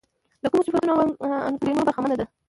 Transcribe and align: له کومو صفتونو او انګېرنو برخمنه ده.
له 0.43 0.47
کومو 0.51 0.65
صفتونو 0.67 0.91
او 0.93 1.01
انګېرنو 1.49 1.87
برخمنه 1.87 2.15
ده. 2.19 2.25